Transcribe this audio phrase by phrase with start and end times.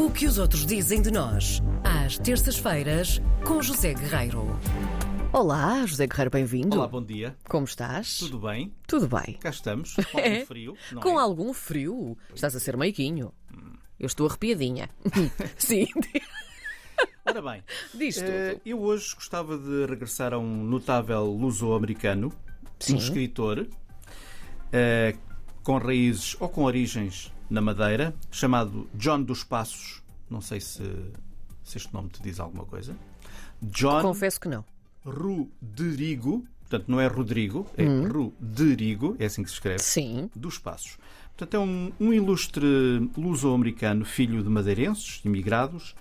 [0.00, 4.46] O que os outros dizem de nós, às terças-feiras, com José Guerreiro.
[5.30, 6.74] Olá, José Guerreiro, bem-vindo.
[6.76, 7.36] Olá, bom dia.
[7.46, 8.18] Como estás?
[8.18, 8.72] Tudo bem?
[8.86, 9.34] Tudo bem.
[9.34, 10.76] Cá estamos, com algum frio.
[10.92, 11.22] Não Com é?
[11.22, 12.18] algum frio?
[12.34, 13.30] Estás a ser meiquinho.
[13.98, 14.88] Eu estou arrepiadinha.
[15.58, 15.86] Sim,
[17.26, 17.62] Ora bem,
[17.94, 18.26] diz tudo.
[18.30, 22.32] eh, eu hoje gostava de regressar a um notável luso-americano,
[22.90, 23.68] um escritor
[24.72, 25.14] eh,
[25.62, 30.02] com raízes ou com origens na Madeira, chamado John dos Passos.
[30.28, 30.82] Não sei se,
[31.64, 32.96] se este nome te diz alguma coisa.
[33.62, 34.64] John Confesso que não.
[35.04, 39.80] Rodrigo, portanto não é Rodrigo, é Rodrigo, é assim que se escreve.
[39.80, 40.30] Sim.
[40.34, 40.98] dos Passos.
[41.36, 45.94] Portanto, é um, um ilustre luso-americano, filho de madeirenses, imigrados,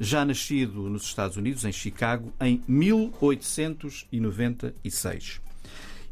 [0.00, 5.42] já nascido nos Estados Unidos, em Chicago, em 1896.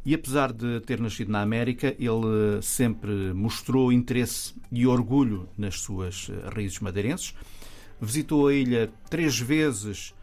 [0.06, 6.30] E apesar de ter nascido na América, ele sempre mostrou interesse e orgulho nas suas
[6.30, 7.34] eh, raízes madeirenses.
[8.00, 10.14] Visitou a ilha três vezes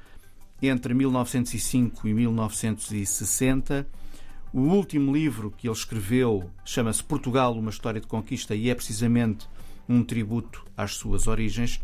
[0.61, 3.85] entre 1905 e 1960.
[4.53, 9.49] O último livro que ele escreveu chama-se Portugal, uma história de conquista e é precisamente
[9.89, 11.81] um tributo às suas origens.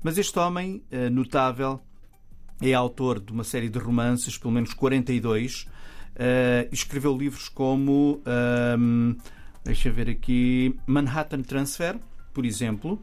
[0.00, 1.80] Mas este homem eh, notável
[2.60, 5.66] é autor de uma série de romances, pelo menos 42.
[6.70, 9.14] E escreveu livros como, ahm,
[9.64, 11.98] deixa eu ver aqui, Manhattan Transfer,
[12.32, 13.00] por exemplo,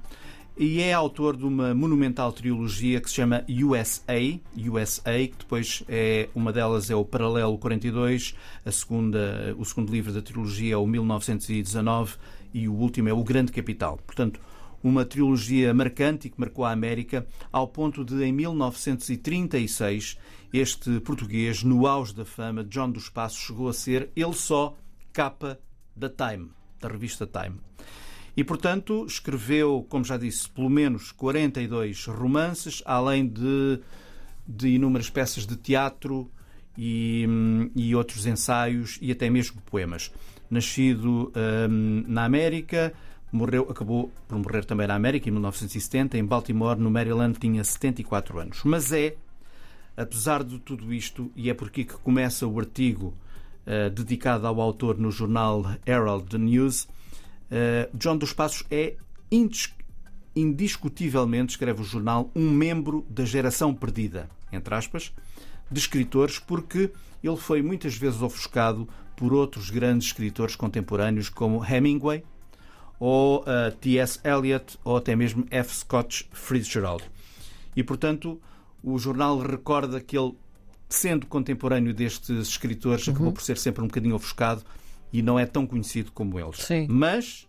[0.58, 6.28] e é autor de uma monumental trilogia que se chama USA, USA, que depois é
[6.36, 8.36] uma delas é o Paralelo 42,
[8.66, 12.18] a segunda, o segundo livro da trilogia é o 1919
[12.54, 13.98] e o último é o Grande Capital.
[14.06, 14.42] Portanto,
[14.84, 20.18] uma trilogia marcante e que marcou a América, ao ponto de, em 1936,
[20.54, 24.76] este português, no auge da fama, John dos Passos, chegou a ser ele só
[25.14, 25.60] capa
[25.96, 27.60] da Time, da revista Time.
[28.36, 33.80] E, portanto, escreveu, como já disse, pelo menos 42 romances, além de,
[34.48, 36.32] de inúmeras peças de teatro
[36.78, 37.28] e,
[37.76, 40.12] e outros ensaios e até mesmo poemas.
[40.50, 41.34] Nascido
[41.70, 42.94] hum, na América,
[43.32, 48.40] morreu, acabou por morrer também na América em 1970, em Baltimore, no Maryland, tinha 74
[48.40, 48.62] anos.
[48.64, 49.16] Mas é,
[49.96, 53.14] apesar de tudo isto, e é por aqui que começa o artigo
[53.66, 56.88] eh, dedicado ao autor no jornal Herald News,
[57.52, 58.96] eh, John dos Passos é
[59.32, 59.74] indis-
[60.36, 65.14] indiscutivelmente, escreve o jornal, um membro da geração perdida, entre aspas,
[65.70, 66.92] de escritores, porque
[67.24, 72.24] ele foi muitas vezes ofuscado por outros grandes escritores contemporâneos como Hemingway,
[73.00, 74.20] ou eh, T.S.
[74.24, 75.74] Eliot, ou até mesmo F.
[75.74, 77.04] Scott Fitzgerald.
[77.76, 78.42] E, portanto,
[78.84, 80.36] o jornal recorda que ele,
[80.90, 84.64] sendo contemporâneo destes escritores, acabou por ser sempre um bocadinho ofuscado
[85.14, 86.58] e não é tão conhecido como eles.
[86.58, 86.88] Sim.
[86.90, 87.48] Mas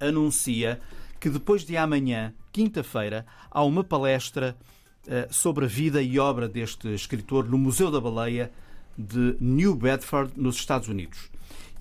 [0.00, 0.80] anuncia
[1.20, 4.56] que depois de amanhã, quinta-feira, há uma palestra
[5.06, 8.50] eh, sobre a vida e obra deste escritor no Museu da Baleia
[8.98, 11.30] de New Bedford, nos Estados Unidos.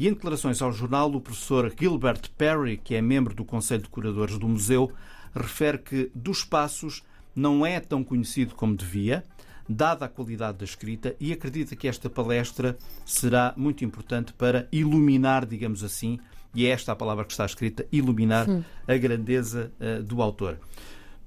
[0.02, 3.90] E em declarações ao jornal, o professor Gilbert Perry, que é membro do Conselho de
[3.90, 4.92] Curadores do museu,
[5.32, 7.04] refere que dos Passos
[7.36, 9.24] não é tão conhecido como devia,
[9.70, 12.76] dada a qualidade da escrita, e acredita que esta palestra
[13.06, 16.20] será muito importante para iluminar, digamos assim,
[16.56, 18.48] e é esta a palavra que está escrita, iluminar
[18.88, 20.58] a grandeza eh, do autor.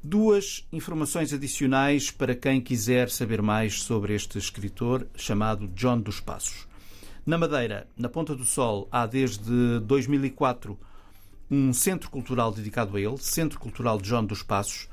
[0.03, 6.74] Duas informações adicionais para quem quiser saber mais sobre este escritor chamado John dos Passos.
[7.27, 10.79] Na Madeira, na Ponta do Sol, há desde 2004
[11.51, 14.91] um centro cultural dedicado a ele, Centro Cultural John dos Passos,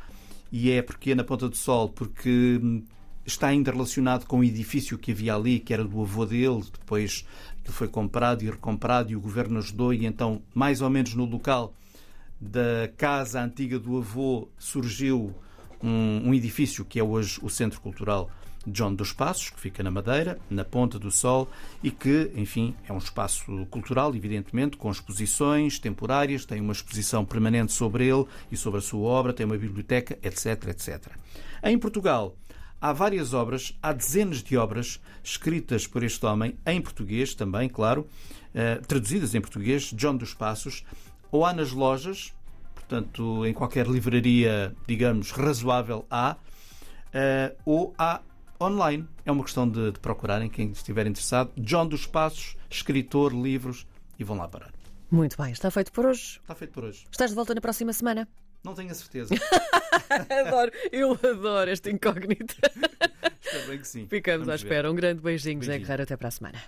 [0.50, 2.86] e é porque é na Ponta do Sol, porque hum,
[3.26, 7.28] está ainda relacionado com o edifício que havia ali, que era do avô dele, depois
[7.66, 11.26] que foi comprado e recomprado e o governo ajudou, e então, mais ou menos no
[11.26, 11.74] local
[12.40, 15.36] da casa antiga do avô, surgiu
[15.84, 18.32] um, um edifício que é hoje o Centro Cultural
[18.68, 21.50] John dos Passos, que fica na Madeira, na Ponta do Sol,
[21.84, 27.72] e que, enfim, é um espaço cultural, evidentemente, com exposições temporárias, tem uma exposição permanente
[27.72, 31.08] sobre ele e sobre a sua obra, tem uma biblioteca, etc, etc.
[31.64, 32.36] Em Portugal,
[32.80, 38.08] há várias obras, há dezenas de obras escritas por este homem, em português também, claro,
[38.54, 40.84] eh, traduzidas em português, John dos Passos,
[41.32, 42.34] ou há nas lojas,
[42.74, 46.36] portanto, em qualquer livraria, digamos, razoável há,
[47.14, 48.22] eh, ou há
[48.62, 49.08] online.
[49.26, 51.52] É uma questão de, de procurarem, quem estiver interessado.
[51.58, 53.86] John dos Passos, escritor, livros,
[54.18, 54.72] e vão lá parar.
[55.10, 56.40] Muito bem, está feito por hoje.
[56.42, 57.06] Está feito por hoje.
[57.12, 58.28] Estás de volta na próxima semana?
[58.64, 59.34] Não tenho a certeza.
[60.46, 62.56] adoro, eu adoro esta incógnita.
[63.42, 64.08] Espero bem que sim.
[64.08, 64.68] Ficamos à Vamos ver.
[64.68, 64.92] espera.
[64.92, 65.86] Um grande beijinho, José Beijinho.
[65.88, 66.04] Guerreiro.
[66.04, 66.62] Até para a semana.